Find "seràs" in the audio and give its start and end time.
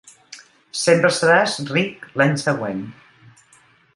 1.17-1.53